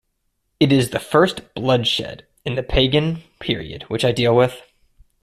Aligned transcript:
It 0.59 0.71
is 0.71 0.89
the 0.89 0.97
first 0.99 1.53
blood 1.53 1.85
shed 1.85 2.25
in 2.43 2.55
the 2.55 2.63
pagan 2.63 3.21
period 3.39 3.83
which 3.83 4.03
I 4.03 4.11
deal 4.11 4.35
with. 4.35 4.59